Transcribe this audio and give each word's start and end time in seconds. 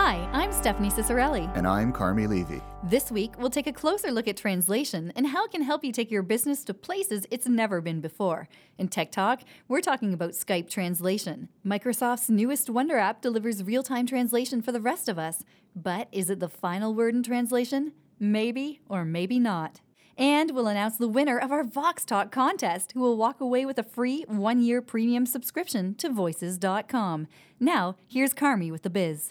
Hi, 0.00 0.28
I'm 0.32 0.52
Stephanie 0.52 0.90
Ciccarelli. 0.90 1.50
And 1.56 1.66
I'm 1.66 1.92
Carmi 1.92 2.28
Levy. 2.28 2.62
This 2.84 3.10
week, 3.10 3.32
we'll 3.36 3.50
take 3.50 3.66
a 3.66 3.72
closer 3.72 4.12
look 4.12 4.28
at 4.28 4.36
translation 4.36 5.12
and 5.16 5.26
how 5.26 5.44
it 5.44 5.50
can 5.50 5.62
help 5.62 5.82
you 5.82 5.90
take 5.90 6.08
your 6.08 6.22
business 6.22 6.62
to 6.64 6.72
places 6.72 7.26
it's 7.32 7.48
never 7.48 7.80
been 7.80 8.00
before. 8.00 8.48
In 8.78 8.86
Tech 8.86 9.10
Talk, 9.10 9.42
we're 9.66 9.80
talking 9.80 10.14
about 10.14 10.30
Skype 10.30 10.70
translation. 10.70 11.48
Microsoft's 11.66 12.30
newest 12.30 12.70
Wonder 12.70 12.96
app 12.96 13.20
delivers 13.20 13.64
real 13.64 13.82
time 13.82 14.06
translation 14.06 14.62
for 14.62 14.70
the 14.70 14.80
rest 14.80 15.08
of 15.08 15.18
us. 15.18 15.42
But 15.74 16.06
is 16.12 16.30
it 16.30 16.38
the 16.38 16.48
final 16.48 16.94
word 16.94 17.16
in 17.16 17.24
translation? 17.24 17.92
Maybe 18.20 18.80
or 18.88 19.04
maybe 19.04 19.40
not. 19.40 19.80
And 20.16 20.52
we'll 20.52 20.68
announce 20.68 20.96
the 20.96 21.08
winner 21.08 21.38
of 21.38 21.50
our 21.50 21.64
Vox 21.64 22.04
Talk 22.04 22.30
contest, 22.30 22.92
who 22.92 23.00
will 23.00 23.16
walk 23.16 23.40
away 23.40 23.66
with 23.66 23.80
a 23.80 23.84
free 23.84 24.24
one 24.28 24.62
year 24.62 24.80
premium 24.80 25.26
subscription 25.26 25.96
to 25.96 26.08
Voices.com. 26.08 27.26
Now, 27.58 27.96
here's 28.06 28.32
Carmi 28.32 28.70
with 28.70 28.82
the 28.82 28.90
biz. 28.90 29.28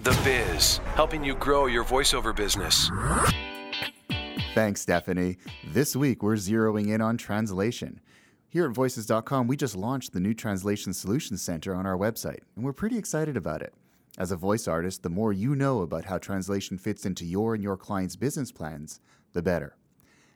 The 0.00 0.18
Biz, 0.22 0.76
helping 0.94 1.24
you 1.24 1.34
grow 1.34 1.66
your 1.66 1.84
voiceover 1.84 2.34
business. 2.34 2.88
Thanks, 4.54 4.80
Stephanie. 4.80 5.38
This 5.66 5.96
week, 5.96 6.22
we're 6.22 6.34
zeroing 6.34 6.94
in 6.94 7.00
on 7.00 7.16
translation. 7.16 8.00
Here 8.48 8.64
at 8.66 8.74
Voices.com, 8.74 9.48
we 9.48 9.56
just 9.56 9.74
launched 9.74 10.12
the 10.12 10.20
new 10.20 10.34
Translation 10.34 10.94
Solutions 10.94 11.42
Center 11.42 11.74
on 11.74 11.84
our 11.84 11.96
website, 11.98 12.42
and 12.54 12.64
we're 12.64 12.72
pretty 12.72 12.96
excited 12.96 13.36
about 13.36 13.60
it. 13.60 13.74
As 14.16 14.30
a 14.30 14.36
voice 14.36 14.68
artist, 14.68 15.02
the 15.02 15.10
more 15.10 15.32
you 15.32 15.56
know 15.56 15.80
about 15.82 16.04
how 16.04 16.18
translation 16.18 16.78
fits 16.78 17.04
into 17.04 17.24
your 17.24 17.54
and 17.54 17.62
your 17.62 17.76
client's 17.76 18.14
business 18.14 18.52
plans, 18.52 19.00
the 19.32 19.42
better. 19.42 19.76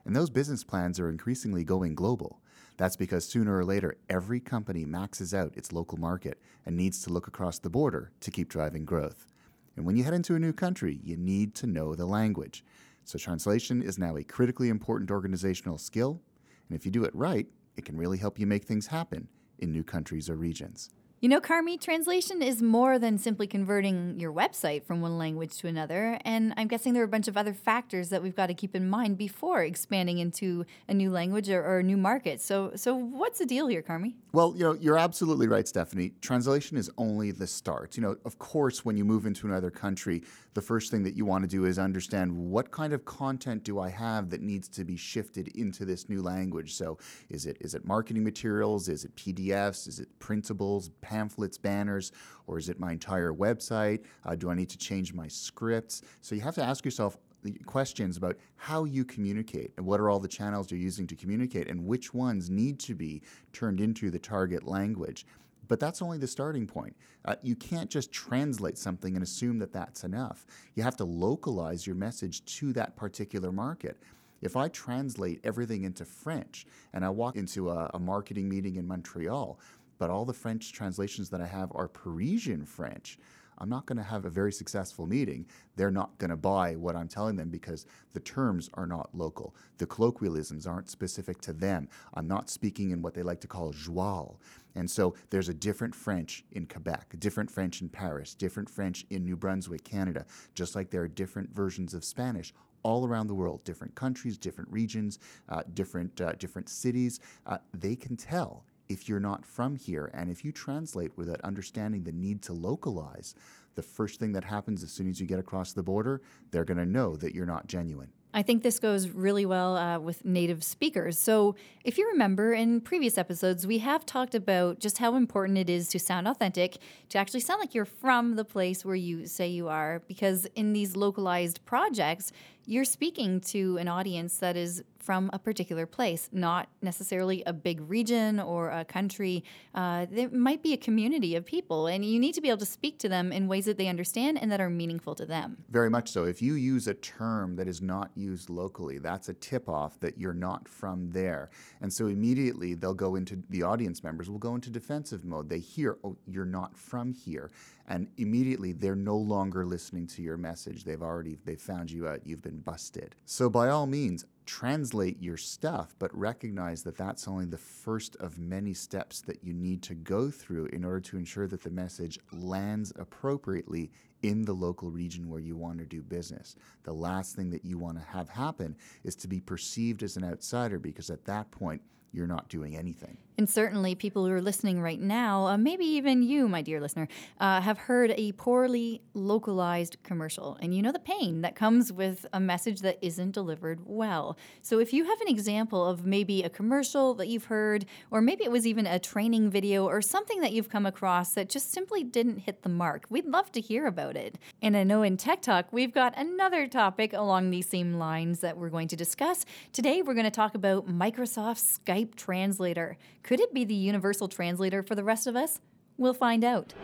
And 0.04 0.16
those 0.16 0.28
business 0.28 0.64
plans 0.64 0.98
are 0.98 1.08
increasingly 1.08 1.62
going 1.62 1.94
global. 1.94 2.40
That's 2.78 2.96
because 2.96 3.26
sooner 3.26 3.56
or 3.56 3.64
later, 3.64 3.96
every 4.10 4.40
company 4.40 4.84
maxes 4.84 5.32
out 5.32 5.56
its 5.56 5.72
local 5.72 5.98
market 5.98 6.40
and 6.66 6.76
needs 6.76 7.00
to 7.04 7.12
look 7.12 7.28
across 7.28 7.60
the 7.60 7.70
border 7.70 8.10
to 8.20 8.30
keep 8.32 8.48
driving 8.48 8.84
growth. 8.84 9.28
And 9.76 9.86
when 9.86 9.96
you 9.96 10.04
head 10.04 10.14
into 10.14 10.34
a 10.34 10.38
new 10.38 10.52
country, 10.52 11.00
you 11.02 11.16
need 11.16 11.54
to 11.56 11.66
know 11.66 11.94
the 11.94 12.06
language. 12.06 12.64
So 13.04 13.18
translation 13.18 13.82
is 13.82 13.98
now 13.98 14.16
a 14.16 14.24
critically 14.24 14.68
important 14.68 15.10
organizational 15.10 15.78
skill. 15.78 16.20
And 16.68 16.78
if 16.78 16.84
you 16.84 16.92
do 16.92 17.04
it 17.04 17.14
right, 17.14 17.46
it 17.76 17.84
can 17.84 17.96
really 17.96 18.18
help 18.18 18.38
you 18.38 18.46
make 18.46 18.64
things 18.64 18.86
happen 18.86 19.28
in 19.58 19.72
new 19.72 19.82
countries 19.82 20.28
or 20.28 20.36
regions. 20.36 20.90
You 21.22 21.28
know, 21.28 21.40
Carmi, 21.40 21.80
translation 21.80 22.42
is 22.42 22.60
more 22.60 22.98
than 22.98 23.16
simply 23.16 23.46
converting 23.46 24.18
your 24.18 24.32
website 24.32 24.82
from 24.82 25.00
one 25.00 25.18
language 25.18 25.56
to 25.58 25.68
another. 25.68 26.18
And 26.24 26.52
I'm 26.56 26.66
guessing 26.66 26.94
there 26.94 27.02
are 27.04 27.06
a 27.06 27.08
bunch 27.08 27.28
of 27.28 27.36
other 27.36 27.54
factors 27.54 28.08
that 28.08 28.24
we've 28.24 28.34
got 28.34 28.48
to 28.48 28.54
keep 28.54 28.74
in 28.74 28.90
mind 28.90 29.18
before 29.18 29.62
expanding 29.62 30.18
into 30.18 30.66
a 30.88 30.94
new 30.94 31.12
language 31.12 31.48
or, 31.48 31.64
or 31.64 31.78
a 31.78 31.82
new 31.84 31.96
market. 31.96 32.40
So, 32.40 32.72
so 32.74 32.96
what's 32.96 33.38
the 33.38 33.46
deal 33.46 33.68
here, 33.68 33.82
Carmi? 33.82 34.14
Well, 34.32 34.52
you 34.56 34.64
know, 34.64 34.72
you're 34.72 34.98
absolutely 34.98 35.46
right, 35.46 35.68
Stephanie. 35.68 36.10
Translation 36.22 36.76
is 36.76 36.90
only 36.98 37.30
the 37.30 37.46
start. 37.46 37.96
You 37.96 38.02
know, 38.02 38.16
of 38.24 38.40
course, 38.40 38.84
when 38.84 38.96
you 38.96 39.04
move 39.04 39.24
into 39.24 39.46
another 39.46 39.70
country, 39.70 40.24
the 40.54 40.62
first 40.62 40.90
thing 40.90 41.02
that 41.02 41.16
you 41.16 41.24
want 41.24 41.42
to 41.42 41.48
do 41.48 41.64
is 41.64 41.78
understand 41.78 42.34
what 42.34 42.70
kind 42.70 42.92
of 42.92 43.04
content 43.04 43.64
do 43.64 43.78
I 43.78 43.88
have 43.90 44.30
that 44.30 44.42
needs 44.42 44.68
to 44.68 44.84
be 44.84 44.96
shifted 44.96 45.48
into 45.48 45.84
this 45.84 46.08
new 46.08 46.22
language. 46.22 46.74
So, 46.74 46.98
is 47.28 47.46
it 47.46 47.56
is 47.60 47.74
it 47.74 47.84
marketing 47.84 48.24
materials? 48.24 48.88
Is 48.88 49.04
it 49.04 49.14
PDFs? 49.16 49.88
Is 49.88 50.00
it 50.00 50.08
printables? 50.18 50.90
pamphlets, 51.00 51.58
banners, 51.58 52.12
or 52.46 52.58
is 52.58 52.68
it 52.68 52.80
my 52.80 52.92
entire 52.92 53.32
website? 53.32 54.04
Uh, 54.24 54.34
do 54.34 54.50
I 54.50 54.54
need 54.54 54.70
to 54.70 54.78
change 54.78 55.12
my 55.12 55.28
scripts? 55.28 56.02
So 56.20 56.34
you 56.34 56.40
have 56.40 56.54
to 56.54 56.62
ask 56.64 56.84
yourself 56.84 57.18
questions 57.66 58.16
about 58.16 58.36
how 58.56 58.84
you 58.84 59.04
communicate 59.04 59.72
and 59.76 59.84
what 59.84 60.00
are 60.00 60.08
all 60.08 60.20
the 60.20 60.28
channels 60.28 60.70
you're 60.70 60.80
using 60.80 61.06
to 61.08 61.16
communicate 61.16 61.68
and 61.68 61.84
which 61.84 62.14
ones 62.14 62.48
need 62.48 62.78
to 62.80 62.94
be 62.94 63.20
turned 63.52 63.80
into 63.80 64.10
the 64.10 64.18
target 64.18 64.62
language. 64.64 65.26
But 65.68 65.80
that's 65.80 66.02
only 66.02 66.18
the 66.18 66.26
starting 66.26 66.66
point. 66.66 66.96
Uh, 67.24 67.36
you 67.42 67.54
can't 67.54 67.88
just 67.88 68.12
translate 68.12 68.76
something 68.76 69.14
and 69.14 69.22
assume 69.22 69.58
that 69.60 69.72
that's 69.72 70.04
enough. 70.04 70.46
You 70.74 70.82
have 70.82 70.96
to 70.96 71.04
localize 71.04 71.86
your 71.86 71.96
message 71.96 72.44
to 72.56 72.72
that 72.74 72.96
particular 72.96 73.52
market. 73.52 74.02
If 74.40 74.56
I 74.56 74.68
translate 74.68 75.40
everything 75.44 75.84
into 75.84 76.04
French 76.04 76.66
and 76.92 77.04
I 77.04 77.10
walk 77.10 77.36
into 77.36 77.70
a, 77.70 77.90
a 77.94 77.98
marketing 77.98 78.48
meeting 78.48 78.76
in 78.76 78.86
Montreal, 78.86 79.58
but 79.98 80.10
all 80.10 80.24
the 80.24 80.32
French 80.32 80.72
translations 80.72 81.30
that 81.30 81.40
I 81.40 81.46
have 81.46 81.70
are 81.76 81.86
Parisian 81.86 82.66
French. 82.66 83.18
I'm 83.62 83.68
not 83.68 83.86
going 83.86 83.98
to 83.98 84.02
have 84.02 84.24
a 84.24 84.30
very 84.30 84.52
successful 84.52 85.06
meeting. 85.06 85.46
They're 85.76 85.92
not 85.92 86.18
going 86.18 86.30
to 86.30 86.36
buy 86.36 86.74
what 86.74 86.96
I'm 86.96 87.06
telling 87.06 87.36
them 87.36 87.48
because 87.48 87.86
the 88.12 88.18
terms 88.18 88.68
are 88.74 88.88
not 88.88 89.10
local. 89.14 89.54
The 89.78 89.86
colloquialisms 89.86 90.66
aren't 90.66 90.90
specific 90.90 91.40
to 91.42 91.52
them. 91.52 91.88
I'm 92.14 92.26
not 92.26 92.50
speaking 92.50 92.90
in 92.90 93.02
what 93.02 93.14
they 93.14 93.22
like 93.22 93.40
to 93.42 93.46
call 93.46 93.72
joual. 93.72 94.38
And 94.74 94.90
so 94.90 95.14
there's 95.30 95.48
a 95.48 95.54
different 95.54 95.94
French 95.94 96.44
in 96.50 96.66
Quebec, 96.66 97.14
different 97.20 97.52
French 97.52 97.82
in 97.82 97.88
Paris, 97.88 98.34
different 98.34 98.68
French 98.68 99.06
in 99.10 99.24
New 99.24 99.36
Brunswick, 99.36 99.84
Canada, 99.84 100.26
just 100.54 100.74
like 100.74 100.90
there 100.90 101.02
are 101.02 101.08
different 101.08 101.54
versions 101.54 101.94
of 101.94 102.04
Spanish 102.04 102.52
all 102.82 103.06
around 103.06 103.28
the 103.28 103.34
world, 103.34 103.62
different 103.62 103.94
countries, 103.94 104.36
different 104.36 104.68
regions, 104.72 105.20
uh, 105.50 105.62
different, 105.74 106.20
uh, 106.20 106.32
different 106.32 106.68
cities. 106.68 107.20
Uh, 107.46 107.58
they 107.72 107.94
can 107.94 108.16
tell 108.16 108.64
if 108.92 109.08
you're 109.08 109.20
not 109.20 109.44
from 109.44 109.76
here. 109.76 110.10
And 110.14 110.30
if 110.30 110.44
you 110.44 110.52
translate 110.52 111.16
without 111.16 111.40
understanding 111.40 112.04
the 112.04 112.12
need 112.12 112.42
to 112.42 112.52
localize, 112.52 113.34
the 113.74 113.82
first 113.82 114.20
thing 114.20 114.32
that 114.32 114.44
happens 114.44 114.82
as 114.82 114.92
soon 114.92 115.08
as 115.08 115.20
you 115.20 115.26
get 115.26 115.38
across 115.38 115.72
the 115.72 115.82
border, 115.82 116.20
they're 116.50 116.64
going 116.64 116.78
to 116.78 116.86
know 116.86 117.16
that 117.16 117.34
you're 117.34 117.46
not 117.46 117.66
genuine. 117.66 118.12
I 118.34 118.42
think 118.42 118.62
this 118.62 118.78
goes 118.78 119.10
really 119.10 119.44
well 119.44 119.76
uh, 119.76 119.98
with 119.98 120.24
native 120.24 120.64
speakers. 120.64 121.18
So, 121.18 121.54
if 121.84 121.98
you 121.98 122.08
remember 122.08 122.54
in 122.54 122.80
previous 122.80 123.18
episodes, 123.18 123.66
we 123.66 123.78
have 123.78 124.06
talked 124.06 124.34
about 124.34 124.78
just 124.78 124.98
how 124.98 125.16
important 125.16 125.58
it 125.58 125.68
is 125.68 125.88
to 125.88 125.98
sound 125.98 126.26
authentic, 126.26 126.78
to 127.10 127.18
actually 127.18 127.40
sound 127.40 127.60
like 127.60 127.74
you're 127.74 127.84
from 127.84 128.36
the 128.36 128.44
place 128.44 128.86
where 128.86 128.94
you 128.94 129.26
say 129.26 129.48
you 129.48 129.68
are, 129.68 130.02
because 130.08 130.46
in 130.54 130.72
these 130.72 130.96
localized 130.96 131.62
projects, 131.66 132.32
you're 132.64 132.84
speaking 132.84 133.40
to 133.40 133.76
an 133.78 133.88
audience 133.88 134.38
that 134.38 134.56
is 134.56 134.82
from 134.98 135.28
a 135.32 135.38
particular 135.38 135.84
place, 135.84 136.28
not 136.32 136.68
necessarily 136.80 137.42
a 137.44 137.52
big 137.52 137.80
region 137.90 138.38
or 138.38 138.70
a 138.70 138.84
country. 138.84 139.42
Uh, 139.74 140.06
there 140.08 140.28
might 140.30 140.62
be 140.62 140.72
a 140.72 140.76
community 140.76 141.34
of 141.34 141.44
people, 141.44 141.88
and 141.88 142.04
you 142.04 142.20
need 142.20 142.34
to 142.34 142.40
be 142.40 142.48
able 142.48 142.58
to 142.58 142.64
speak 142.64 142.98
to 143.00 143.08
them 143.08 143.32
in 143.32 143.48
ways 143.48 143.64
that 143.64 143.78
they 143.78 143.88
understand 143.88 144.40
and 144.40 144.52
that 144.52 144.60
are 144.60 144.70
meaningful 144.70 145.14
to 145.16 145.26
them. 145.26 145.56
Very 145.70 145.90
much 145.90 146.10
so. 146.10 146.24
If 146.24 146.40
you 146.40 146.54
use 146.54 146.86
a 146.86 146.94
term 146.94 147.56
that 147.56 147.66
is 147.66 147.82
not 147.82 148.12
used 148.14 148.48
locally, 148.48 148.98
that's 148.98 149.28
a 149.28 149.34
tip 149.34 149.68
off 149.68 149.98
that 150.00 150.18
you're 150.18 150.32
not 150.32 150.68
from 150.68 151.10
there. 151.10 151.50
And 151.80 151.92
so 151.92 152.06
immediately 152.06 152.74
they'll 152.74 152.94
go 152.94 153.16
into, 153.16 153.42
the 153.50 153.64
audience 153.64 154.04
members 154.04 154.30
will 154.30 154.38
go 154.38 154.54
into 154.54 154.70
defensive 154.70 155.24
mode. 155.24 155.48
They 155.48 155.58
hear, 155.58 155.98
oh, 156.04 156.16
you're 156.28 156.44
not 156.44 156.78
from 156.78 157.12
here 157.12 157.50
and 157.88 158.08
immediately 158.16 158.72
they're 158.72 158.94
no 158.94 159.16
longer 159.16 159.64
listening 159.64 160.06
to 160.08 160.22
your 160.22 160.36
message. 160.36 160.84
They've 160.84 161.02
already 161.02 161.38
they've 161.44 161.60
found 161.60 161.90
you 161.90 162.08
out. 162.08 162.26
You've 162.26 162.42
been 162.42 162.60
busted. 162.60 163.14
So 163.24 163.50
by 163.50 163.68
all 163.68 163.86
means, 163.86 164.24
translate 164.46 165.22
your 165.22 165.36
stuff, 165.36 165.94
but 165.98 166.16
recognize 166.16 166.82
that 166.82 166.96
that's 166.96 167.28
only 167.28 167.44
the 167.44 167.58
first 167.58 168.16
of 168.16 168.38
many 168.38 168.74
steps 168.74 169.20
that 169.22 169.44
you 169.44 169.52
need 169.52 169.82
to 169.82 169.94
go 169.94 170.30
through 170.30 170.66
in 170.66 170.84
order 170.84 171.00
to 171.00 171.16
ensure 171.16 171.46
that 171.46 171.62
the 171.62 171.70
message 171.70 172.18
lands 172.32 172.92
appropriately 172.96 173.90
in 174.22 174.44
the 174.44 174.52
local 174.52 174.90
region 174.90 175.28
where 175.28 175.40
you 175.40 175.56
want 175.56 175.78
to 175.78 175.84
do 175.84 176.02
business. 176.02 176.54
The 176.84 176.92
last 176.92 177.34
thing 177.34 177.50
that 177.50 177.64
you 177.64 177.78
want 177.78 177.98
to 177.98 178.04
have 178.04 178.28
happen 178.28 178.76
is 179.04 179.16
to 179.16 179.28
be 179.28 179.40
perceived 179.40 180.02
as 180.02 180.16
an 180.16 180.24
outsider 180.24 180.78
because 180.78 181.10
at 181.10 181.24
that 181.24 181.50
point, 181.50 181.82
you're 182.12 182.26
not 182.26 182.48
doing 182.48 182.76
anything. 182.76 183.16
And 183.38 183.48
certainly, 183.48 183.94
people 183.94 184.26
who 184.26 184.32
are 184.32 184.42
listening 184.42 184.80
right 184.80 185.00
now, 185.00 185.46
uh, 185.46 185.56
maybe 185.56 185.86
even 185.86 186.22
you, 186.22 186.48
my 186.48 186.60
dear 186.60 186.80
listener, 186.80 187.08
uh, 187.40 187.62
have 187.62 187.78
heard 187.78 188.12
a 188.16 188.32
poorly 188.32 189.00
localized 189.14 189.96
commercial. 190.02 190.58
And 190.60 190.74
you 190.74 190.82
know 190.82 190.92
the 190.92 190.98
pain 190.98 191.40
that 191.40 191.56
comes 191.56 191.90
with 191.90 192.26
a 192.34 192.38
message 192.38 192.82
that 192.82 192.98
isn't 193.00 193.32
delivered 193.32 193.80
well. 193.86 194.36
So, 194.60 194.78
if 194.78 194.92
you 194.92 195.04
have 195.04 195.20
an 195.22 195.28
example 195.28 195.84
of 195.86 196.04
maybe 196.04 196.42
a 196.42 196.50
commercial 196.50 197.14
that 197.14 197.28
you've 197.28 197.46
heard, 197.46 197.86
or 198.10 198.20
maybe 198.20 198.44
it 198.44 198.50
was 198.50 198.66
even 198.66 198.86
a 198.86 198.98
training 198.98 199.50
video 199.50 199.86
or 199.86 200.02
something 200.02 200.40
that 200.42 200.52
you've 200.52 200.68
come 200.68 200.84
across 200.84 201.32
that 201.32 201.48
just 201.48 201.72
simply 201.72 202.04
didn't 202.04 202.40
hit 202.40 202.62
the 202.62 202.68
mark, 202.68 203.06
we'd 203.08 203.26
love 203.26 203.50
to 203.52 203.60
hear 203.62 203.86
about 203.86 204.14
it. 204.14 204.38
And 204.60 204.76
I 204.76 204.84
know 204.84 205.02
in 205.02 205.16
Tech 205.16 205.40
Talk, 205.40 205.72
we've 205.72 205.94
got 205.94 206.12
another 206.18 206.66
topic 206.66 207.14
along 207.14 207.50
these 207.50 207.66
same 207.66 207.94
lines 207.94 208.40
that 208.40 208.58
we're 208.58 208.70
going 208.70 208.88
to 208.88 208.96
discuss. 208.96 209.46
Today, 209.72 210.02
we're 210.02 210.14
going 210.14 210.24
to 210.24 210.30
talk 210.30 210.54
about 210.54 210.86
Microsoft 210.86 211.80
Skype 211.80 212.01
Translator. 212.06 212.96
Could 213.22 213.40
it 213.40 213.54
be 213.54 213.64
the 213.64 213.74
universal 213.74 214.28
translator 214.28 214.82
for 214.82 214.94
the 214.94 215.04
rest 215.04 215.26
of 215.26 215.36
us? 215.36 215.60
We'll 215.98 216.14
find 216.14 216.44
out. 216.44 216.74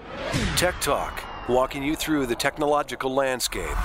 Tech 0.57 0.81
Talk, 0.81 1.23
walking 1.49 1.83
you 1.83 1.97
through 1.97 2.27
the 2.27 2.35
technological 2.35 3.13
landscape. 3.15 3.77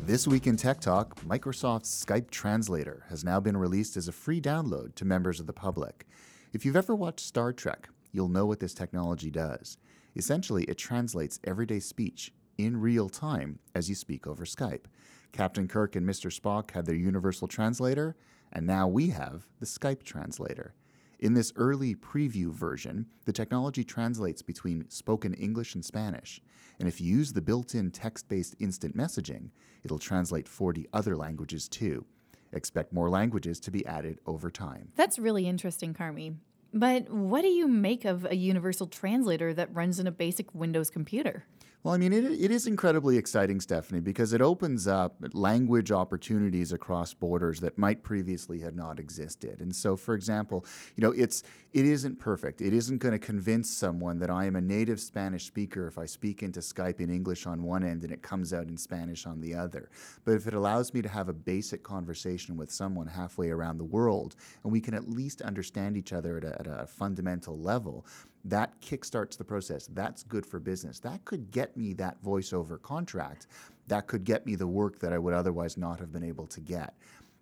This 0.00 0.26
week 0.26 0.46
in 0.46 0.56
Tech 0.56 0.80
Talk, 0.80 1.20
Microsoft's 1.22 2.04
Skype 2.04 2.30
Translator 2.30 3.04
has 3.08 3.24
now 3.24 3.40
been 3.40 3.56
released 3.56 3.96
as 3.96 4.08
a 4.08 4.12
free 4.12 4.40
download 4.40 4.94
to 4.96 5.04
members 5.04 5.40
of 5.40 5.46
the 5.46 5.52
public. 5.52 6.06
If 6.52 6.64
you've 6.64 6.76
ever 6.76 6.94
watched 6.94 7.20
Star 7.20 7.52
Trek, 7.52 7.88
you'll 8.12 8.28
know 8.28 8.46
what 8.46 8.60
this 8.60 8.74
technology 8.74 9.30
does. 9.30 9.78
Essentially, 10.14 10.64
it 10.64 10.78
translates 10.78 11.40
everyday 11.44 11.80
speech 11.80 12.32
in 12.58 12.80
real 12.80 13.08
time 13.08 13.58
as 13.74 13.88
you 13.88 13.94
speak 13.94 14.26
over 14.26 14.44
Skype. 14.44 14.84
Captain 15.32 15.68
Kirk 15.68 15.96
and 15.96 16.08
Mr. 16.08 16.32
Spock 16.32 16.70
had 16.70 16.86
their 16.86 16.94
universal 16.94 17.46
translator, 17.48 18.16
and 18.56 18.66
now 18.66 18.88
we 18.88 19.08
have 19.08 19.46
the 19.60 19.66
Skype 19.66 20.02
translator. 20.02 20.72
In 21.18 21.34
this 21.34 21.52
early 21.56 21.94
preview 21.94 22.50
version, 22.50 23.04
the 23.26 23.32
technology 23.32 23.84
translates 23.84 24.40
between 24.40 24.88
spoken 24.88 25.34
English 25.34 25.74
and 25.74 25.84
Spanish. 25.84 26.40
And 26.80 26.88
if 26.88 26.98
you 26.98 27.18
use 27.18 27.34
the 27.34 27.42
built 27.42 27.74
in 27.74 27.90
text 27.90 28.30
based 28.30 28.56
instant 28.58 28.96
messaging, 28.96 29.50
it'll 29.84 29.98
translate 29.98 30.48
40 30.48 30.86
other 30.94 31.16
languages 31.16 31.68
too. 31.68 32.06
Expect 32.54 32.94
more 32.94 33.10
languages 33.10 33.60
to 33.60 33.70
be 33.70 33.84
added 33.84 34.20
over 34.26 34.50
time. 34.50 34.88
That's 34.96 35.18
really 35.18 35.46
interesting, 35.46 35.92
Carmi. 35.92 36.36
But 36.72 37.10
what 37.10 37.42
do 37.42 37.48
you 37.48 37.68
make 37.68 38.06
of 38.06 38.24
a 38.24 38.36
universal 38.36 38.86
translator 38.86 39.52
that 39.52 39.74
runs 39.74 40.00
in 40.00 40.06
a 40.06 40.12
basic 40.12 40.54
Windows 40.54 40.88
computer? 40.88 41.44
Well, 41.82 41.94
I 41.94 41.98
mean, 41.98 42.12
it, 42.12 42.24
it 42.24 42.50
is 42.50 42.66
incredibly 42.66 43.16
exciting, 43.16 43.60
Stephanie, 43.60 44.00
because 44.00 44.32
it 44.32 44.40
opens 44.40 44.88
up 44.88 45.14
language 45.32 45.92
opportunities 45.92 46.72
across 46.72 47.14
borders 47.14 47.60
that 47.60 47.78
might 47.78 48.02
previously 48.02 48.58
have 48.60 48.74
not 48.74 48.98
existed. 48.98 49.60
And 49.60 49.74
so, 49.74 49.96
for 49.96 50.14
example, 50.14 50.66
you 50.96 51.02
know, 51.02 51.12
it's 51.12 51.44
it 51.72 51.84
isn't 51.84 52.18
perfect. 52.18 52.60
It 52.62 52.72
isn't 52.72 52.98
going 52.98 53.12
to 53.12 53.18
convince 53.18 53.70
someone 53.70 54.18
that 54.20 54.30
I 54.30 54.46
am 54.46 54.56
a 54.56 54.60
native 54.60 54.98
Spanish 54.98 55.44
speaker 55.44 55.86
if 55.86 55.98
I 55.98 56.06
speak 56.06 56.42
into 56.42 56.60
Skype 56.60 57.00
in 57.00 57.10
English 57.10 57.46
on 57.46 57.62
one 57.62 57.84
end 57.84 58.02
and 58.02 58.10
it 58.10 58.22
comes 58.22 58.52
out 58.52 58.66
in 58.66 58.78
Spanish 58.78 59.26
on 59.26 59.40
the 59.40 59.54
other. 59.54 59.90
But 60.24 60.32
if 60.32 60.46
it 60.46 60.54
allows 60.54 60.94
me 60.94 61.02
to 61.02 61.08
have 61.08 61.28
a 61.28 61.34
basic 61.34 61.82
conversation 61.82 62.56
with 62.56 62.72
someone 62.72 63.06
halfway 63.06 63.50
around 63.50 63.78
the 63.78 63.84
world, 63.84 64.36
and 64.64 64.72
we 64.72 64.80
can 64.80 64.94
at 64.94 65.08
least 65.08 65.42
understand 65.42 65.96
each 65.96 66.12
other 66.12 66.38
at 66.38 66.44
a, 66.44 66.58
at 66.58 66.66
a 66.66 66.86
fundamental 66.86 67.58
level, 67.58 68.06
that 68.48 68.80
kickstarts 68.80 69.36
the 69.36 69.44
process. 69.44 69.88
That's 69.88 70.22
good 70.22 70.46
for 70.46 70.58
business. 70.60 70.98
That 71.00 71.24
could 71.24 71.50
get 71.50 71.76
me 71.76 71.92
that 71.94 72.22
voiceover 72.22 72.80
contract. 72.80 73.46
That 73.88 74.06
could 74.06 74.24
get 74.24 74.46
me 74.46 74.54
the 74.54 74.66
work 74.66 74.98
that 75.00 75.12
I 75.12 75.18
would 75.18 75.34
otherwise 75.34 75.76
not 75.76 76.00
have 76.00 76.12
been 76.12 76.24
able 76.24 76.46
to 76.48 76.60
get. 76.60 76.94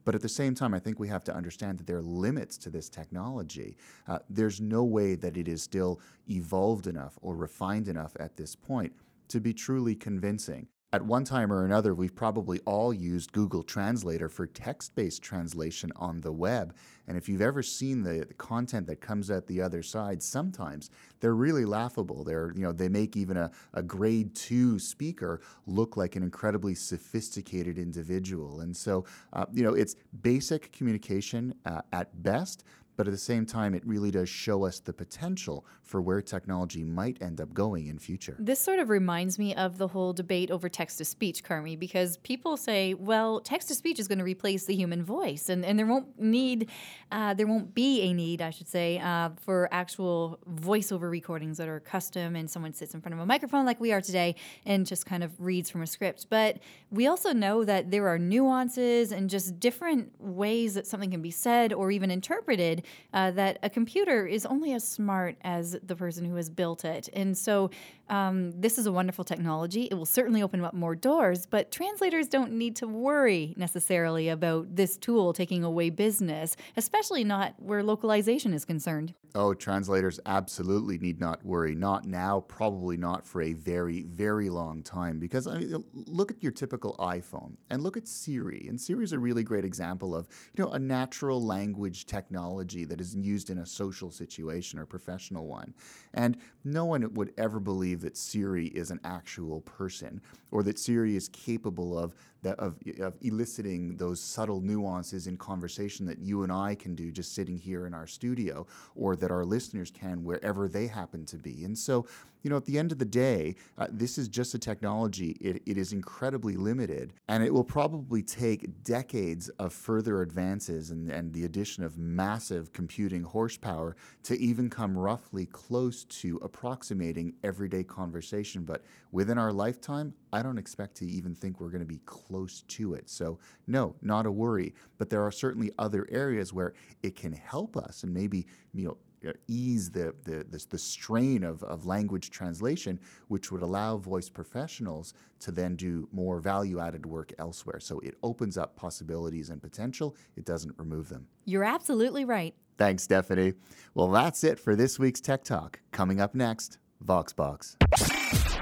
But 0.05 0.15
at 0.15 0.21
the 0.21 0.29
same 0.29 0.55
time, 0.55 0.75
I 0.75 0.79
think 0.79 0.99
we 0.99 1.09
have 1.09 1.25
to 1.25 1.35
understand 1.35 1.79
that 1.79 1.87
there 1.87 1.97
are 1.97 2.03
limits 2.03 2.59
to 2.59 2.71
this 2.71 2.89
technology. 2.89 3.77
Uh, 4.07 4.19
there's 4.29 4.61
no 4.61 4.85
way 4.85 5.15
that 5.15 5.37
it 5.37 5.49
is 5.49 5.63
still 5.63 6.01
evolved 6.29 6.87
enough 6.87 7.19
or 7.23 7.35
refined 7.37 7.89
enough 7.89 8.15
at 8.21 8.37
this 8.37 8.55
point 8.55 8.93
to 9.29 9.41
be 9.41 9.55
truly 9.55 9.95
convincing 9.95 10.69
at 10.95 11.05
one 11.05 11.25
time 11.25 11.53
or 11.53 11.65
another, 11.65 11.93
we've 11.93 12.15
probably 12.15 12.61
all 12.61 12.95
used 12.95 13.33
Google 13.33 13.65
Translator 13.65 14.29
for 14.29 14.47
text 14.47 14.95
based 14.95 15.23
translation 15.23 15.91
on 15.97 16.21
the 16.21 16.31
web. 16.31 16.73
And 17.09 17.17
if 17.17 17.29
you've 17.29 17.43
ever 17.43 17.65
seen 17.65 18.05
the, 18.05 18.27
content 18.39 18.87
that 18.87 19.01
comes 19.01 19.29
out 19.29 19.49
the 19.49 19.61
other 19.61 19.83
side, 19.83 20.23
sometimes 20.23 20.91
they're 21.19 21.35
really 21.35 21.65
laughable. 21.65 22.23
They're, 22.23 22.53
you 22.55 22.63
know, 22.63 22.71
they 22.71 22.89
make 22.89 23.17
even 23.17 23.37
a, 23.37 23.51
a 23.73 23.83
grade 23.83 24.37
two 24.37 24.79
speaker 24.79 25.41
look 25.67 25.97
like 25.97 26.15
an 26.15 26.23
incredibly 26.23 26.77
sophisticated 26.77 27.77
individual. 27.77 28.61
And 28.61 28.75
so, 28.77 29.05
uh, 29.33 29.47
you 29.53 29.65
know, 29.65 29.75
it's 29.75 29.97
basic 30.23 30.71
communication 30.71 31.55
uh, 31.67 31.83
at 31.93 32.23
best, 32.23 32.63
but 32.97 33.07
at 33.07 33.13
the 33.13 33.19
same 33.19 33.47
time, 33.47 33.75
it 33.75 33.87
really 33.87 34.11
does 34.11 34.29
show 34.29 34.65
us 34.65 34.81
the 34.81 34.93
potential 34.93 35.67
for 35.83 36.01
where 36.01 36.23
technology 36.23 36.85
might 36.85 37.21
end 37.21 37.41
up 37.41 37.53
going 37.53 37.89
in 37.89 37.99
future. 37.99 38.37
This 38.39 38.61
sort 38.61 38.79
of 38.79 38.89
reminds 38.89 39.39
me 39.39 39.55
of 39.55 39.79
the 39.79 39.89
whole 39.89 40.13
debate 40.13 40.51
over 40.51 40.69
text 40.69 40.99
to 40.99 41.05
speech, 41.05 41.45
Carmi, 41.45 41.79
because 41.79 42.17
people 42.19 42.57
say, 42.57 42.95
well, 42.95 43.41
text 43.41 43.69
to 43.69 43.75
speech 43.75 43.99
is 43.99 44.09
going 44.09 44.19
to 44.19 44.25
replace 44.25 44.65
the 44.65 44.75
human 44.75 45.05
voice, 45.05 45.49
and, 45.49 45.65
and 45.65 45.79
there 45.79 45.87
won't 45.87 46.21
need, 46.21 46.71
uh, 47.13 47.35
there 47.35 47.47
won't 47.47 47.75
be 47.75 48.03
a 48.03 48.13
need, 48.13 48.41
I 48.41 48.51
should 48.51 48.69
say, 48.69 48.99
uh, 48.99 49.31
for 49.41 49.69
actual 49.73 50.39
voiceover 50.49 51.11
recordings 51.11 51.59
that 51.59 51.69
are 51.69 51.81
custom 51.81 52.37
and 52.37 52.51
someone 52.51 52.73
sits 52.73 52.95
in 52.95 53.01
front 53.01 53.15
of 53.15 53.21
a 53.21 53.27
microphone 53.27 53.67
like 53.67 53.81
we 53.81 53.93
are 53.93 54.01
today 54.01 54.37
and 54.65 54.87
just 54.87 55.07
kind 55.07 55.23
of 55.23 55.41
reads 55.41 55.71
from 55.71 55.83
a 55.83 55.87
script. 55.87 56.27
But 56.31 56.59
we 56.91 57.07
also 57.07 57.33
know 57.33 57.65
that 57.65 57.91
there 57.91 58.09
are 58.09 58.19
nuances 58.19 59.13
and 59.13 59.29
just 59.29 59.59
different 59.59 60.13
ways 60.21 60.75
that 60.75 60.87
something 60.87 61.11
can 61.11 61.23
be 61.23 61.31
said 61.31 61.73
or 61.73 61.91
even 61.91 62.11
interpreted 62.11 62.84
uh, 63.13 63.31
that 63.33 63.59
a 63.63 63.71
computer 63.71 64.27
is 64.27 64.47
only 64.47 64.73
as 64.73 64.87
smart 64.87 65.37
as 65.43 65.77
the 65.83 65.97
person 65.97 66.25
who 66.25 66.37
has 66.37 66.49
built 66.49 66.85
it. 66.85 67.09
And 67.13 67.37
so 67.37 67.71
um, 68.09 68.53
this 68.61 68.79
is 68.79 68.87
a 68.87 68.93
wonderful 68.93 69.25
technology. 69.25 69.85
It 69.91 69.95
will 69.95 70.07
certainly 70.07 70.43
open 70.43 70.63
up 70.65 70.75
more 70.75 70.95
doors, 70.95 71.47
but 71.47 71.71
translators 71.71 72.29
don't 72.29 72.53
need 72.53 72.77
to 72.77 72.87
worry 72.87 73.55
necessarily 73.57 74.29
about 74.29 74.77
this 74.77 74.97
tool 74.97 75.33
taking 75.33 75.65
away 75.65 75.91
business, 75.91 76.57
especially 76.77 77.25
not 77.25 77.55
where 77.59 77.83
localization 77.83 78.53
is 78.53 78.65
concerned. 78.65 79.15
Oh, 79.37 79.53
translators 79.53 80.21
absolutely 80.27 80.97
need 80.99 81.19
not 81.19 81.45
worry. 81.45 81.75
Not 81.75 82.07
now, 82.07 82.41
probably 82.47 82.97
not 82.97 83.27
for 83.27 83.43
a 83.43 83.53
very, 83.53 84.03
very 84.03 84.49
long 84.49 84.85
time. 84.85 85.19
Because 85.19 85.49
I 85.49 85.59
mean, 85.59 85.83
look 85.93 86.31
at 86.31 86.41
your 86.41 86.53
typical 86.53 86.95
iPhone 87.01 87.57
and 87.69 87.83
look 87.83 87.97
at 87.97 88.07
Siri. 88.07 88.67
And 88.69 88.81
Siri 88.81 89.03
is 89.03 89.13
a 89.13 89.19
really 89.19 89.43
great 89.43 89.65
example 89.65 90.15
of 90.15 90.29
you 90.55 90.63
know 90.63 90.71
a 90.71 90.79
natural 90.79 91.45
language 91.45 92.07
technology 92.07 92.74
that 92.83 93.01
is 93.01 93.15
used 93.15 93.51
in 93.51 93.59
a 93.59 93.67
social 93.67 94.11
situation 94.11 94.81
or 94.81 94.87
professional 94.87 95.47
one. 95.47 95.73
And 96.15 96.37
no 96.65 96.85
one 96.85 97.15
would 97.15 97.33
ever 97.39 97.61
believe 97.61 98.01
that 98.01 98.17
Siri 98.17 98.67
is 98.69 98.91
an 98.91 98.99
actual 99.05 99.61
person 99.61 100.21
or 100.51 100.65
that 100.65 100.81
Siri 100.81 101.15
is 101.15 101.29
capable 101.29 101.97
of 101.97 102.15
that 102.43 102.59
of, 102.59 102.77
of 103.01 103.15
eliciting 103.23 103.97
those 103.97 104.21
subtle 104.21 104.61
nuances 104.61 105.27
in 105.27 105.37
conversation 105.37 106.05
that 106.07 106.19
you 106.19 106.43
and 106.43 106.53
I 106.53 106.75
can 106.75 106.95
do 106.95 107.11
just 107.11 107.35
sitting 107.35 107.59
here 107.59 107.87
in 107.87 107.95
our 107.95 108.07
studio 108.07 108.67
or 108.95 109.17
that 109.17 109.31
our 109.31 109.45
listeners 109.45 109.91
can 109.91 110.25
wherever 110.25 110.69
they 110.69 110.87
happen 110.87 111.25
to 111.27 111.37
be. 111.37 111.65
And 111.65 111.77
so 111.77 112.07
you 112.45 112.51
know, 112.51 112.57
at 112.57 112.67
the 112.67 112.79
end 112.79 112.93
of 112.93 112.99
the 112.99 113.07
day, 113.07 113.57
uh, 113.79 113.87
this 113.91 114.19
is 114.19 114.29
just 114.29 114.55
a 114.55 114.59
technology. 114.59 115.31
It, 115.41 115.63
it 115.65 115.79
is 115.79 115.95
incredibly 115.95 116.57
limited, 116.57 117.15
and 117.27 117.43
it 117.43 117.53
will 117.53 117.65
probably 117.65 118.23
take 118.23 118.85
decades 118.85 119.49
of 119.59 119.73
further 119.73 120.21
advances 120.21 120.91
and, 120.91 121.11
and 121.11 121.33
the 121.33 121.47
addition 121.47 121.83
of 121.83 121.97
massive 121.97 122.73
computing 122.75 123.23
horsepower 123.23 123.97
to 124.25 124.39
even 124.39 124.69
come 124.69 124.97
roughly 124.97 125.47
close 125.47 126.05
to 126.05 126.37
approximating 126.43 127.33
everyday 127.43 127.83
conversation. 127.83 128.63
But 128.63 128.85
within 129.11 129.39
our 129.39 129.53
lifetime, 129.53 130.13
I 130.31 130.43
don't 130.43 130.59
expect 130.59 130.97
to 130.97 131.07
even 131.07 131.35
think 131.35 131.61
we're 131.61 131.71
going 131.71 131.81
to 131.81 131.87
be 131.87 132.01
close 132.05 132.61
to 132.63 132.93
it. 132.93 133.09
So, 133.09 133.39
no, 133.67 133.97
not 134.03 134.27
a 134.27 134.31
worry. 134.31 134.75
But 134.99 135.09
there 135.09 135.23
are 135.23 135.33
certainly 135.33 135.73
other 135.79 136.07
areas 136.11 136.53
where 136.53 136.75
it 137.03 137.17
can 137.17 137.33
help 137.33 137.75
us 137.79 138.03
and 138.03 138.13
maybe, 138.13 138.47
you 138.75 138.85
know, 138.85 138.99
Uh, 139.27 139.33
ease 139.49 139.91
the, 139.91 140.15
the, 140.25 140.45
the, 140.51 140.65
the, 140.71 140.79
strain 140.79 141.45
of, 141.45 141.63
of 141.63 141.87
language 141.87 142.31
translation, 142.31 142.99
which 143.29 143.51
would 143.51 143.63
allow 143.63 143.97
voice 143.97 144.29
professionals 144.29 145.15
to 145.41 145.51
then 145.51 145.77
do 145.77 146.09
more 146.13 146.41
value 146.41 146.79
added 146.79 147.07
work 147.07 147.33
elsewhere. 147.39 147.81
So 147.81 148.01
it 148.01 148.15
opens 148.23 148.59
up 148.59 148.77
possibilities 148.77 149.51
and 149.51 149.63
potential, 149.63 150.17
it 150.37 150.45
doesn't 150.45 150.75
remove 150.79 151.09
them. 151.09 151.27
You're 151.45 151.65
absolutely 151.65 152.25
right. 152.25 152.55
Thanks, 152.77 153.05
Stephanie. 153.05 153.55
Well, 153.95 154.11
that's 154.11 154.43
it 154.45 154.59
for 154.59 154.75
this 154.75 154.99
week's 154.99 155.21
Tech 155.21 155.45
Talk. 155.45 155.81
Coming 155.93 156.21
up 156.21 156.35
next, 156.35 156.79
VoxBox. 157.05 157.77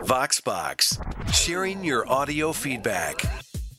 VoxBox, 0.04 1.32
sharing 1.32 1.84
your 1.84 2.08
audio 2.10 2.52
feedback. 2.52 3.22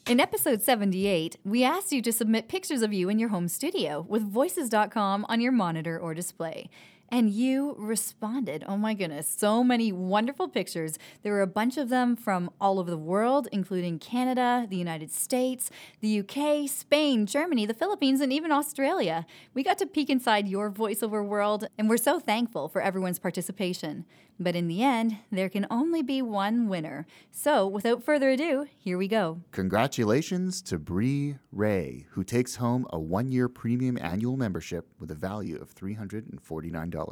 In 0.06 0.20
episode 0.20 0.62
78, 0.62 1.38
we 1.46 1.64
asked 1.64 1.94
you 1.94 2.02
to 2.02 2.12
submit 2.12 2.50
pictures 2.50 2.82
of 2.82 2.92
you 2.92 3.08
in 3.08 3.20
your 3.20 3.30
home 3.30 3.48
studio 3.48 4.06
with 4.10 4.22
voices.com 4.22 5.26
on 5.30 5.40
your 5.40 5.54
monitor 5.54 5.98
or 5.98 6.14
display. 6.14 6.70
And 7.14 7.30
you 7.30 7.76
responded. 7.78 8.66
Oh 8.68 8.76
my 8.76 8.96
goodness, 8.96 9.30
so 9.30 9.64
many 9.64 9.92
wonderful 9.92 10.48
pictures. 10.48 10.98
There 11.22 11.32
were 11.32 11.44
a 11.44 11.48
bunch 11.48 11.78
of 11.78 11.90
them 11.90 12.16
from 12.16 12.50
all 12.60 12.80
over 12.80 12.90
the 12.90 12.98
world, 12.98 13.48
including 13.52 14.00
Canada, 14.00 14.66
the 14.68 14.78
United 14.78 15.12
States, 15.12 15.70
the 16.02 16.22
UK, 16.22 16.68
Spain, 16.68 17.28
Germany, 17.28 17.68
the 17.68 17.76
Philippines, 17.76 18.20
and 18.20 18.34
even 18.34 18.52
Australia. 18.52 19.28
We 19.54 19.62
got 19.62 19.78
to 19.78 19.86
peek 19.86 20.10
inside 20.10 20.48
your 20.48 20.72
voiceover 20.72 21.24
world, 21.24 21.68
and 21.78 21.88
we're 21.88 21.98
so 21.98 22.20
thankful 22.20 22.68
for 22.68 22.82
everyone's 22.82 23.20
participation. 23.20 24.06
But 24.40 24.56
in 24.56 24.68
the 24.68 24.82
end, 24.82 25.20
there 25.32 25.50
can 25.50 25.68
only 25.70 26.02
be 26.02 26.22
one 26.22 26.68
winner. 26.68 27.06
So 27.30 27.68
without 27.68 28.04
further 28.04 28.30
ado, 28.30 28.68
here 28.78 28.98
we 28.98 29.08
go. 29.08 29.42
Congratulations 29.52 30.62
to 30.64 30.80
Bri 30.80 31.38
Ray, 31.52 32.08
who 32.12 32.24
takes 32.24 32.56
home 32.56 32.88
a 32.90 33.00
one 33.00 33.32
year 33.32 33.48
premium 33.48 33.98
annual 34.02 34.36
membership 34.36 34.88
with 35.00 35.12
a 35.12 35.16
value 35.16 35.58
of 35.62 35.76
$349. 35.76 37.03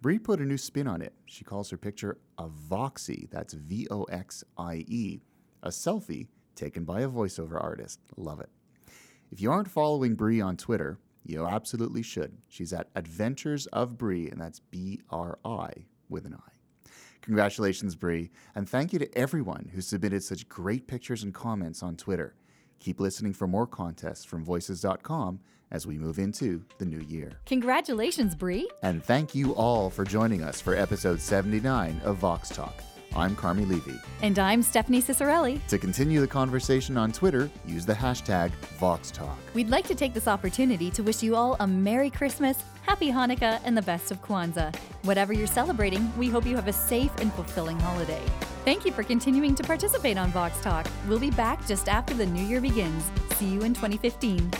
Bri 0.00 0.18
put 0.18 0.40
a 0.40 0.44
new 0.44 0.58
spin 0.58 0.86
on 0.86 1.00
it. 1.00 1.14
She 1.24 1.44
calls 1.44 1.70
her 1.70 1.76
picture 1.76 2.18
a 2.36 2.48
Voxie, 2.48 3.30
that's 3.30 3.54
V 3.54 3.86
O 3.90 4.04
X 4.04 4.44
I 4.58 4.84
E, 4.86 5.20
a 5.62 5.68
selfie 5.68 6.26
taken 6.54 6.84
by 6.84 7.00
a 7.00 7.08
voiceover 7.08 7.62
artist. 7.62 8.00
Love 8.16 8.40
it. 8.40 8.50
If 9.32 9.40
you 9.40 9.50
aren't 9.50 9.70
following 9.70 10.14
Bri 10.14 10.40
on 10.40 10.56
Twitter, 10.56 10.98
you 11.24 11.46
absolutely 11.46 12.02
should. 12.02 12.36
She's 12.48 12.72
at 12.72 12.90
Adventures 12.94 13.66
of 13.68 13.96
Bree, 13.96 14.28
and 14.28 14.40
that's 14.40 14.60
B 14.60 15.00
R 15.10 15.38
I 15.44 15.70
with 16.10 16.26
an 16.26 16.34
I. 16.34 16.88
Congratulations, 17.22 17.96
Bri. 17.96 18.30
And 18.54 18.68
thank 18.68 18.92
you 18.92 18.98
to 18.98 19.18
everyone 19.18 19.70
who 19.72 19.80
submitted 19.80 20.22
such 20.22 20.48
great 20.48 20.86
pictures 20.86 21.22
and 21.22 21.32
comments 21.32 21.82
on 21.82 21.96
Twitter. 21.96 22.34
Keep 22.84 23.00
listening 23.00 23.32
for 23.32 23.46
more 23.46 23.66
contests 23.66 24.26
from 24.26 24.44
voices.com 24.44 25.40
as 25.70 25.86
we 25.86 25.96
move 25.96 26.18
into 26.18 26.62
the 26.76 26.84
new 26.84 26.98
year. 26.98 27.32
Congratulations, 27.46 28.34
Bri. 28.34 28.68
And 28.82 29.02
thank 29.02 29.34
you 29.34 29.54
all 29.54 29.88
for 29.88 30.04
joining 30.04 30.42
us 30.42 30.60
for 30.60 30.74
episode 30.74 31.18
79 31.18 32.02
of 32.04 32.18
Vox 32.18 32.50
Talk. 32.50 32.74
I'm 33.16 33.34
Carmi 33.36 33.66
Levy. 33.66 33.98
And 34.20 34.38
I'm 34.38 34.62
Stephanie 34.62 35.00
Ciccarelli. 35.00 35.66
To 35.68 35.78
continue 35.78 36.20
the 36.20 36.26
conversation 36.26 36.98
on 36.98 37.10
Twitter, 37.10 37.50
use 37.66 37.86
the 37.86 37.94
hashtag 37.94 38.52
VoxTalk. 38.78 39.34
We'd 39.54 39.70
like 39.70 39.86
to 39.86 39.94
take 39.94 40.12
this 40.12 40.28
opportunity 40.28 40.90
to 40.90 41.02
wish 41.02 41.22
you 41.22 41.36
all 41.36 41.56
a 41.60 41.66
Merry 41.66 42.10
Christmas, 42.10 42.58
Happy 42.82 43.10
Hanukkah, 43.10 43.62
and 43.64 43.74
the 43.74 43.82
best 43.82 44.10
of 44.10 44.20
Kwanzaa. 44.20 44.76
Whatever 45.04 45.32
you're 45.32 45.46
celebrating, 45.46 46.12
we 46.18 46.28
hope 46.28 46.44
you 46.44 46.56
have 46.56 46.68
a 46.68 46.72
safe 46.72 47.12
and 47.16 47.32
fulfilling 47.32 47.80
holiday. 47.80 48.22
Thank 48.64 48.86
you 48.86 48.92
for 48.92 49.02
continuing 49.02 49.54
to 49.56 49.62
participate 49.62 50.16
on 50.16 50.30
Vox 50.30 50.58
Talk. 50.62 50.86
We'll 51.06 51.18
be 51.18 51.30
back 51.30 51.66
just 51.66 51.86
after 51.86 52.14
the 52.14 52.24
new 52.24 52.42
year 52.42 52.62
begins. 52.62 53.04
See 53.34 53.46
you 53.46 53.60
in 53.60 53.74
2015. 53.74 54.50